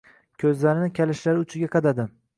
Ko‘zlarini 0.43 0.89
kalishlari 1.01 1.45
uchiga 1.45 1.71
qadadi. 1.77 2.09